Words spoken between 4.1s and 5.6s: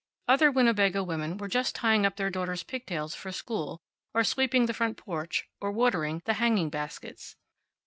or sweeping the front porch,